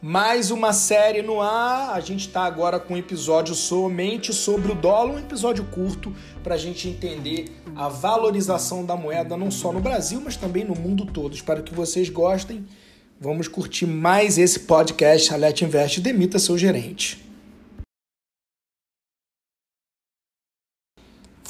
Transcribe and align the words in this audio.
Mais 0.00 0.52
uma 0.52 0.72
série 0.72 1.22
no 1.22 1.40
ar. 1.40 1.90
A 1.90 1.98
gente 1.98 2.28
está 2.28 2.44
agora 2.44 2.78
com 2.78 2.94
um 2.94 2.96
episódio 2.96 3.52
somente 3.52 4.32
sobre 4.32 4.70
o 4.70 4.74
dólar, 4.76 5.14
um 5.14 5.18
episódio 5.18 5.64
curto 5.64 6.14
para 6.40 6.54
a 6.54 6.58
gente 6.58 6.88
entender 6.88 7.46
a 7.74 7.88
valorização 7.88 8.84
da 8.84 8.94
moeda 8.94 9.36
não 9.36 9.50
só 9.50 9.72
no 9.72 9.80
Brasil, 9.80 10.20
mas 10.24 10.36
também 10.36 10.64
no 10.64 10.76
mundo 10.76 11.04
todo. 11.04 11.34
Espero 11.34 11.64
que 11.64 11.74
vocês 11.74 12.08
gostem. 12.08 12.64
Vamos 13.20 13.48
curtir 13.48 13.86
mais 13.86 14.38
esse 14.38 14.60
podcast. 14.60 15.34
A 15.34 15.36
Let 15.36 15.62
Invest 15.62 16.00
demita 16.00 16.38
seu 16.38 16.56
gerente. 16.56 17.26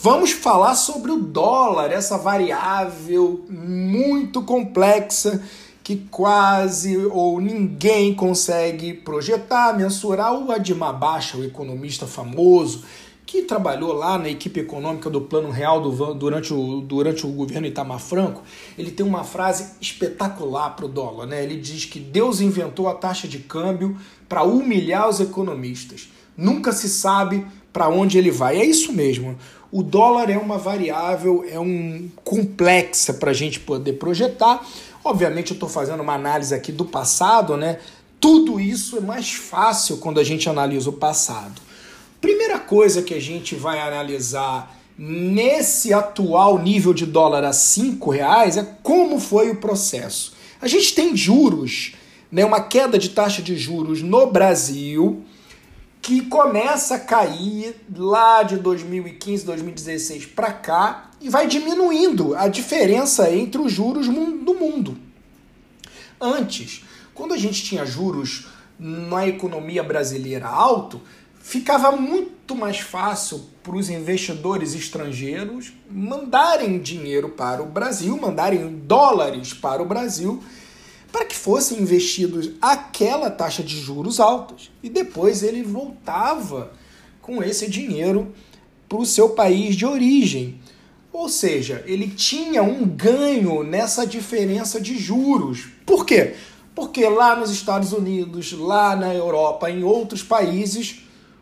Vamos 0.00 0.30
falar 0.30 0.74
sobre 0.74 1.10
o 1.10 1.18
dólar, 1.18 1.92
essa 1.92 2.16
variável 2.16 3.44
muito 3.50 4.42
complexa 4.42 5.42
que 5.88 5.96
quase 6.10 6.98
ou 7.06 7.40
ninguém 7.40 8.12
consegue 8.12 8.92
projetar, 8.92 9.74
mensurar. 9.74 10.34
O 10.34 10.52
Admar 10.52 10.92
Baixa, 10.92 11.38
o 11.38 11.42
economista 11.42 12.06
famoso, 12.06 12.84
que 13.24 13.40
trabalhou 13.40 13.94
lá 13.94 14.18
na 14.18 14.28
equipe 14.28 14.60
econômica 14.60 15.08
do 15.08 15.22
Plano 15.22 15.48
Real 15.48 15.80
do, 15.80 16.12
durante, 16.12 16.52
o, 16.52 16.82
durante 16.82 17.24
o 17.24 17.30
governo 17.30 17.66
Itamar 17.66 18.00
Franco, 18.00 18.42
ele 18.76 18.90
tem 18.90 19.06
uma 19.06 19.24
frase 19.24 19.76
espetacular 19.80 20.76
para 20.76 20.84
o 20.84 20.88
dólar. 20.90 21.24
Né? 21.24 21.42
Ele 21.42 21.56
diz 21.56 21.86
que 21.86 21.98
Deus 21.98 22.42
inventou 22.42 22.86
a 22.86 22.92
taxa 22.92 23.26
de 23.26 23.38
câmbio 23.38 23.96
para 24.28 24.42
humilhar 24.42 25.08
os 25.08 25.20
economistas. 25.20 26.10
Nunca 26.36 26.70
se 26.70 26.86
sabe 26.86 27.46
para 27.72 27.88
onde 27.88 28.18
ele 28.18 28.30
vai. 28.30 28.58
É 28.58 28.64
isso 28.66 28.92
mesmo. 28.92 29.38
O 29.72 29.82
dólar 29.82 30.28
é 30.28 30.36
uma 30.36 30.58
variável, 30.58 31.46
é 31.50 31.58
um 31.58 32.10
complexa 32.24 33.14
para 33.14 33.30
a 33.30 33.34
gente 33.34 33.60
poder 33.60 33.94
projetar 33.94 34.66
Obviamente, 35.04 35.50
eu 35.50 35.54
estou 35.54 35.68
fazendo 35.68 36.02
uma 36.02 36.14
análise 36.14 36.54
aqui 36.54 36.72
do 36.72 36.84
passado, 36.84 37.56
né? 37.56 37.78
Tudo 38.20 38.58
isso 38.58 38.96
é 38.96 39.00
mais 39.00 39.32
fácil 39.32 39.98
quando 39.98 40.18
a 40.18 40.24
gente 40.24 40.48
analisa 40.48 40.90
o 40.90 40.92
passado. 40.92 41.60
Primeira 42.20 42.58
coisa 42.58 43.02
que 43.02 43.14
a 43.14 43.20
gente 43.20 43.54
vai 43.54 43.78
analisar 43.80 44.76
nesse 44.98 45.92
atual 45.92 46.58
nível 46.58 46.92
de 46.92 47.06
dólar 47.06 47.44
a 47.44 47.52
cinco 47.52 48.10
reais 48.10 48.56
é 48.56 48.66
como 48.82 49.20
foi 49.20 49.50
o 49.50 49.56
processo. 49.56 50.32
A 50.60 50.66
gente 50.66 50.94
tem 50.94 51.16
juros, 51.16 51.92
né, 52.30 52.44
uma 52.44 52.60
queda 52.60 52.98
de 52.98 53.10
taxa 53.10 53.40
de 53.40 53.56
juros 53.56 54.02
no 54.02 54.26
Brasil 54.26 55.22
que 56.08 56.22
começa 56.22 56.94
a 56.94 56.98
cair 56.98 57.76
lá 57.94 58.42
de 58.42 58.56
2015, 58.56 59.44
2016 59.44 60.24
para 60.24 60.50
cá 60.50 61.10
e 61.20 61.28
vai 61.28 61.46
diminuindo 61.46 62.34
a 62.34 62.48
diferença 62.48 63.30
entre 63.30 63.60
os 63.60 63.70
juros 63.70 64.06
do 64.08 64.54
mundo. 64.54 64.96
Antes, 66.18 66.82
quando 67.12 67.34
a 67.34 67.36
gente 67.36 67.62
tinha 67.62 67.84
juros 67.84 68.46
na 68.78 69.28
economia 69.28 69.82
brasileira 69.82 70.46
alto, 70.46 70.98
ficava 71.42 71.92
muito 71.92 72.56
mais 72.56 72.78
fácil 72.78 73.44
para 73.62 73.76
os 73.76 73.90
investidores 73.90 74.74
estrangeiros 74.74 75.74
mandarem 75.90 76.78
dinheiro 76.78 77.28
para 77.28 77.62
o 77.62 77.66
Brasil, 77.66 78.16
mandarem 78.16 78.78
dólares 78.78 79.52
para 79.52 79.82
o 79.82 79.86
Brasil 79.86 80.42
para 81.10 81.24
que 81.24 81.36
fossem 81.36 81.80
investidos 81.80 82.50
aquela 82.60 83.30
taxa 83.30 83.62
de 83.62 83.78
juros 83.80 84.20
altos 84.20 84.70
e 84.82 84.88
depois 84.88 85.42
ele 85.42 85.62
voltava 85.62 86.72
com 87.22 87.42
esse 87.42 87.68
dinheiro 87.68 88.32
para 88.88 88.98
o 88.98 89.06
seu 89.06 89.30
país 89.30 89.76
de 89.76 89.84
origem. 89.84 90.60
Ou 91.12 91.28
seja, 91.28 91.82
ele 91.86 92.08
tinha 92.08 92.62
um 92.62 92.86
ganho 92.86 93.62
nessa 93.62 94.06
diferença 94.06 94.80
de 94.80 94.96
juros. 94.96 95.68
Por 95.84 96.06
quê? 96.06 96.34
Porque 96.74 97.08
lá 97.08 97.34
nos 97.34 97.50
Estados 97.50 97.92
Unidos, 97.92 98.52
lá 98.52 98.94
na 98.94 99.12
Europa, 99.12 99.70
em 99.70 99.82
outros 99.82 100.22
países, 100.22 101.00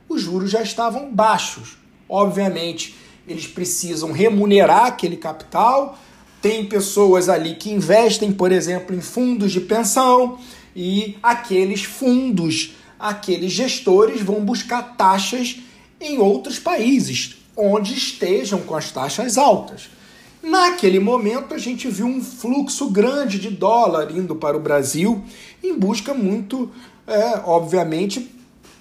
os 0.08 0.22
juros 0.22 0.50
já 0.50 0.62
estavam 0.62 1.12
baixos. 1.12 1.76
Obviamente, 2.08 2.96
eles 3.28 3.46
precisam 3.46 4.12
remunerar 4.12 4.86
aquele 4.86 5.16
capital, 5.16 5.98
tem 6.40 6.64
pessoas 6.66 7.28
ali 7.28 7.54
que 7.54 7.70
investem, 7.70 8.32
por 8.32 8.52
exemplo, 8.52 8.94
em 8.94 9.00
fundos 9.00 9.52
de 9.52 9.60
pensão 9.60 10.38
e 10.74 11.16
aqueles 11.22 11.84
fundos, 11.84 12.74
aqueles 12.98 13.52
gestores 13.52 14.20
vão 14.20 14.44
buscar 14.44 14.96
taxas 14.96 15.56
em 16.00 16.18
outros 16.18 16.58
países 16.58 17.36
onde 17.56 17.94
estejam 17.94 18.60
com 18.60 18.74
as 18.74 18.90
taxas 18.90 19.38
altas. 19.38 19.88
Naquele 20.42 21.00
momento, 21.00 21.54
a 21.54 21.58
gente 21.58 21.88
viu 21.88 22.06
um 22.06 22.22
fluxo 22.22 22.90
grande 22.90 23.38
de 23.38 23.50
dólar 23.50 24.14
indo 24.14 24.36
para 24.36 24.56
o 24.56 24.60
Brasil 24.60 25.24
em 25.64 25.76
busca 25.76 26.12
muito, 26.12 26.70
é, 27.06 27.40
obviamente, 27.44 28.30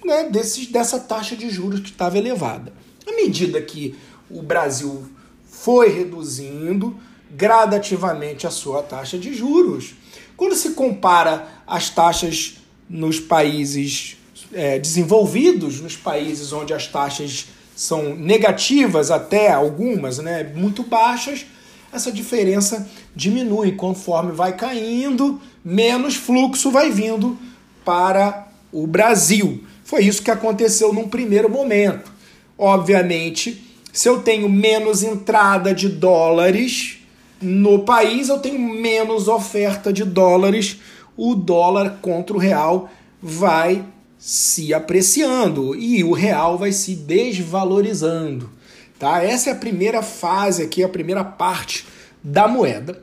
né, 0.04 0.28
desses, 0.28 0.66
dessa 0.66 1.00
taxa 1.00 1.34
de 1.34 1.48
juros 1.48 1.80
que 1.80 1.90
estava 1.90 2.18
elevada. 2.18 2.72
À 3.06 3.12
medida 3.12 3.60
que 3.62 3.96
o 4.30 4.42
Brasil 4.42 5.04
foi 5.48 5.88
reduzindo, 5.88 6.96
gradativamente 7.30 8.46
a 8.46 8.50
sua 8.50 8.82
taxa 8.82 9.18
de 9.18 9.34
juros. 9.34 9.94
Quando 10.36 10.54
se 10.54 10.70
compara 10.70 11.48
as 11.66 11.90
taxas 11.90 12.56
nos 12.88 13.18
países 13.18 14.16
é, 14.52 14.78
desenvolvidos, 14.78 15.80
nos 15.80 15.96
países 15.96 16.52
onde 16.52 16.72
as 16.72 16.86
taxas 16.86 17.46
são 17.74 18.14
negativas 18.14 19.10
até 19.10 19.50
algumas, 19.50 20.18
né, 20.18 20.44
muito 20.54 20.82
baixas, 20.82 21.44
essa 21.92 22.12
diferença 22.12 22.88
diminui 23.14 23.72
conforme 23.72 24.32
vai 24.32 24.56
caindo, 24.56 25.40
menos 25.64 26.14
fluxo 26.14 26.70
vai 26.70 26.90
vindo 26.90 27.38
para 27.84 28.48
o 28.72 28.86
Brasil. 28.86 29.64
Foi 29.84 30.04
isso 30.04 30.22
que 30.22 30.30
aconteceu 30.30 30.92
num 30.92 31.08
primeiro 31.08 31.48
momento. 31.48 32.10
Obviamente, 32.58 33.62
se 33.92 34.08
eu 34.08 34.20
tenho 34.20 34.48
menos 34.48 35.02
entrada 35.02 35.74
de 35.74 35.88
dólares, 35.88 36.98
no 37.40 37.80
país 37.80 38.28
eu 38.28 38.38
tenho 38.38 38.58
menos 38.58 39.28
oferta 39.28 39.92
de 39.92 40.04
dólares, 40.04 40.78
o 41.16 41.34
dólar 41.34 41.98
contra 42.00 42.36
o 42.36 42.38
real 42.38 42.90
vai 43.20 43.84
se 44.18 44.72
apreciando 44.72 45.74
e 45.74 46.02
o 46.02 46.12
real 46.12 46.56
vai 46.56 46.72
se 46.72 46.94
desvalorizando. 46.94 48.50
Tá? 48.98 49.22
Essa 49.22 49.50
é 49.50 49.52
a 49.52 49.56
primeira 49.56 50.02
fase 50.02 50.62
aqui, 50.62 50.82
a 50.82 50.88
primeira 50.88 51.22
parte 51.22 51.86
da 52.22 52.48
moeda. 52.48 53.00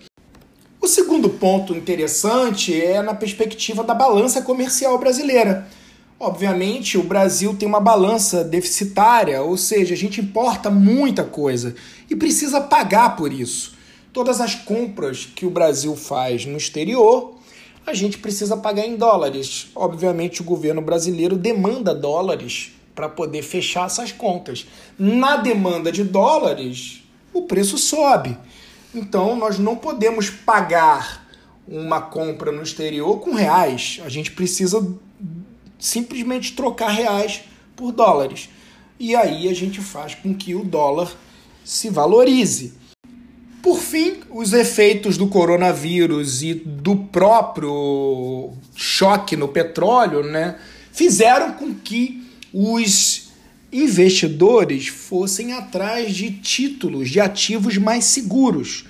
O 0.81 0.87
segundo 0.87 1.29
ponto 1.29 1.73
interessante 1.75 2.79
é 2.79 3.01
na 3.01 3.13
perspectiva 3.13 3.83
da 3.83 3.93
balança 3.93 4.41
comercial 4.41 4.97
brasileira. 4.97 5.67
Obviamente, 6.19 6.97
o 6.97 7.03
Brasil 7.03 7.55
tem 7.55 7.67
uma 7.67 7.79
balança 7.79 8.43
deficitária, 8.43 9.41
ou 9.41 9.55
seja, 9.55 9.93
a 9.93 9.97
gente 9.97 10.19
importa 10.19 10.69
muita 10.69 11.23
coisa 11.23 11.75
e 12.09 12.15
precisa 12.15 12.59
pagar 12.59 13.15
por 13.15 13.31
isso 13.31 13.73
todas 14.13 14.39
as 14.39 14.55
compras 14.55 15.25
que 15.25 15.45
o 15.45 15.49
Brasil 15.49 15.95
faz 15.95 16.45
no 16.45 16.57
exterior, 16.57 17.33
a 17.85 17.93
gente 17.93 18.19
precisa 18.19 18.55
pagar 18.55 18.85
em 18.85 18.95
dólares. 18.95 19.67
Obviamente, 19.75 20.41
o 20.41 20.45
governo 20.45 20.81
brasileiro 20.81 21.35
demanda 21.35 21.93
dólares 21.93 22.71
para 22.95 23.09
poder 23.09 23.41
fechar 23.41 23.87
essas 23.87 24.11
contas. 24.11 24.67
Na 24.97 25.37
demanda 25.37 25.91
de 25.91 26.03
dólares, 26.03 27.03
o 27.33 27.41
preço 27.41 27.77
sobe. 27.77 28.37
Então, 28.93 29.35
nós 29.35 29.57
não 29.57 29.75
podemos 29.75 30.29
pagar 30.29 31.27
uma 31.67 31.99
compra 31.99 32.51
no 32.51 32.61
exterior 32.61 33.19
com 33.19 33.33
reais. 33.33 33.99
A 34.05 34.09
gente 34.09 34.31
precisa 34.31 34.87
simplesmente 35.79 36.53
trocar 36.53 36.89
reais 36.89 37.41
por 37.75 37.91
dólares. 37.91 38.49
E 38.99 39.15
aí 39.15 39.49
a 39.49 39.53
gente 39.53 39.81
faz 39.81 40.13
com 40.13 40.33
que 40.33 40.53
o 40.53 40.63
dólar 40.63 41.11
se 41.65 41.89
valorize. 41.89 42.73
Por 43.63 43.79
fim, 43.79 44.17
os 44.29 44.51
efeitos 44.51 45.17
do 45.17 45.25
coronavírus 45.25 46.43
e 46.43 46.53
do 46.53 46.97
próprio 46.97 48.51
choque 48.75 49.37
no 49.37 49.47
petróleo 49.47 50.21
né, 50.21 50.57
fizeram 50.91 51.53
com 51.53 51.73
que 51.73 52.27
os 52.53 53.31
investidores 53.71 54.89
fossem 54.89 55.53
atrás 55.53 56.13
de 56.13 56.29
títulos, 56.29 57.09
de 57.09 57.21
ativos 57.21 57.77
mais 57.77 58.03
seguros. 58.03 58.83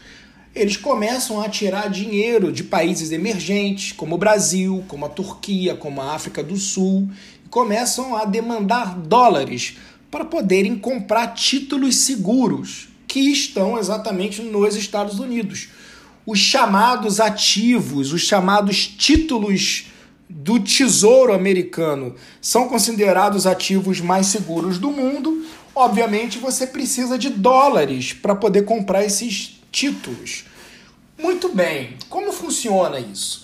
Eles 0.55 0.75
começam 0.75 1.39
a 1.39 1.47
tirar 1.47 1.87
dinheiro 1.87 2.51
de 2.51 2.63
países 2.63 3.11
emergentes, 3.11 3.91
como 3.91 4.15
o 4.15 4.17
Brasil, 4.17 4.83
como 4.87 5.05
a 5.05 5.09
Turquia, 5.09 5.75
como 5.75 6.01
a 6.01 6.15
África 6.15 6.41
do 6.41 6.57
Sul, 6.57 7.07
e 7.45 7.47
começam 7.47 8.15
a 8.15 8.25
demandar 8.25 8.97
dólares 8.97 9.77
para 10.09 10.25
poderem 10.25 10.75
comprar 10.75 11.27
títulos 11.35 11.97
seguros 11.97 12.91
que 13.13 13.31
estão 13.31 13.77
exatamente 13.77 14.41
nos 14.41 14.75
Estados 14.75 15.19
Unidos. 15.19 15.67
Os 16.25 16.39
chamados 16.39 17.19
ativos, 17.19 18.11
os 18.11 18.21
chamados 18.21 18.87
títulos 18.87 19.85
do 20.27 20.59
Tesouro 20.59 21.31
Americano 21.31 22.15
são 22.41 22.67
considerados 22.67 23.45
ativos 23.45 24.01
mais 24.01 24.25
seguros 24.25 24.79
do 24.79 24.89
mundo. 24.89 25.45
Obviamente, 25.75 26.39
você 26.39 26.65
precisa 26.65 27.15
de 27.15 27.29
dólares 27.29 28.13
para 28.13 28.33
poder 28.33 28.65
comprar 28.65 29.05
esses 29.05 29.61
títulos. 29.71 30.45
Muito 31.15 31.49
bem, 31.49 31.95
como 32.09 32.33
funciona 32.33 32.99
isso? 32.99 33.42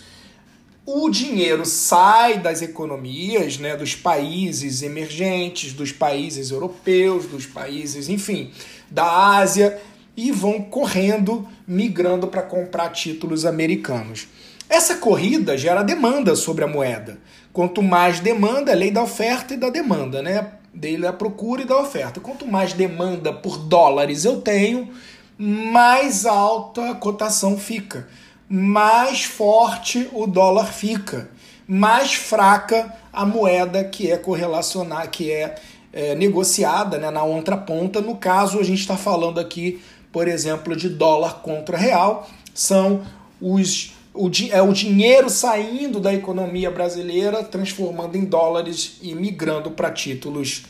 O 0.91 1.09
dinheiro 1.09 1.65
sai 1.65 2.39
das 2.39 2.61
economias, 2.63 3.59
né, 3.59 3.75
dos 3.75 3.93
países 3.93 4.81
emergentes, 4.81 5.71
dos 5.73 5.91
países 5.91 6.49
europeus, 6.49 7.27
dos 7.27 7.45
países, 7.45 8.09
enfim, 8.09 8.51
da 8.89 9.37
Ásia 9.37 9.79
e 10.17 10.31
vão 10.31 10.61
correndo, 10.61 11.47
migrando 11.67 12.27
para 12.27 12.41
comprar 12.41 12.89
títulos 12.89 13.45
americanos. 13.45 14.27
Essa 14.67 14.95
corrida 14.95 15.57
gera 15.57 15.83
demanda 15.83 16.35
sobre 16.35 16.63
a 16.63 16.67
moeda. 16.67 17.19
Quanto 17.53 17.81
mais 17.81 18.19
demanda, 18.19 18.73
lei 18.73 18.91
da 18.91 19.03
oferta 19.03 19.53
e 19.53 19.57
da 19.57 19.69
demanda, 19.69 20.21
né? 20.21 20.53
Dele 20.73 21.03
da 21.03 21.13
procura 21.13 21.61
e 21.61 21.65
da 21.65 21.79
oferta. 21.79 22.19
Quanto 22.19 22.45
mais 22.45 22.73
demanda 22.73 23.31
por 23.31 23.57
dólares 23.57 24.25
eu 24.25 24.41
tenho, 24.41 24.89
mais 25.37 26.25
alta 26.25 26.91
a 26.91 26.95
cotação 26.95 27.57
fica, 27.57 28.07
mais 28.49 29.23
forte 29.23 30.09
o 30.11 30.25
dólar 30.25 30.73
fica, 30.73 31.29
mais 31.67 32.13
fraca 32.13 32.91
a 33.13 33.25
moeda 33.25 33.83
que 33.83 34.11
é 34.11 34.17
correlacionar, 34.17 35.11
que 35.11 35.31
é, 35.31 35.55
é 35.93 36.15
negociada 36.15 36.97
né, 36.97 37.11
na 37.11 37.23
outra 37.23 37.55
ponta. 37.55 38.01
No 38.01 38.15
caso, 38.15 38.59
a 38.59 38.63
gente 38.63 38.79
está 38.79 38.97
falando 38.97 39.39
aqui, 39.39 39.79
por 40.11 40.27
exemplo, 40.27 40.75
de 40.75 40.89
dólar 40.89 41.41
contra 41.41 41.77
real, 41.77 42.27
são 42.53 43.03
os 43.39 43.93
o, 44.13 44.29
é 44.51 44.61
o 44.61 44.73
dinheiro 44.73 45.29
saindo 45.29 45.99
da 45.99 46.13
economia 46.13 46.71
brasileira, 46.71 47.43
transformando 47.43 48.17
em 48.17 48.25
dólares 48.25 48.97
e 49.01 49.13
migrando 49.13 49.71
para 49.71 49.91
títulos 49.91 50.65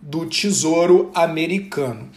do 0.00 0.26
Tesouro 0.26 1.10
Americano. 1.14 2.08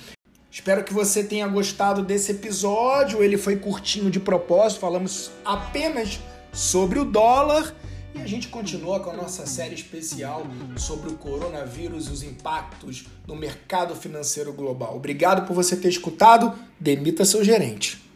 Espero 0.51 0.83
que 0.83 0.93
você 0.93 1.23
tenha 1.23 1.47
gostado 1.47 2.03
desse 2.03 2.33
episódio. 2.33 3.23
Ele 3.23 3.37
foi 3.37 3.55
curtinho 3.55 4.11
de 4.11 4.19
propósito, 4.19 4.81
falamos 4.81 5.31
apenas 5.45 6.19
sobre 6.51 6.99
o 6.99 7.05
dólar. 7.05 7.73
E 8.13 8.19
a 8.19 8.27
gente 8.27 8.49
continua 8.49 8.99
com 8.99 9.11
a 9.11 9.15
nossa 9.15 9.45
série 9.45 9.75
especial 9.75 10.45
sobre 10.75 11.09
o 11.09 11.13
coronavírus 11.13 12.07
e 12.07 12.11
os 12.11 12.21
impactos 12.21 13.05
no 13.25 13.33
mercado 13.33 13.95
financeiro 13.95 14.51
global. 14.51 14.97
Obrigado 14.97 15.47
por 15.47 15.53
você 15.53 15.77
ter 15.77 15.87
escutado. 15.87 16.53
Demita 16.77 17.23
seu 17.23 17.41
gerente. 17.45 18.10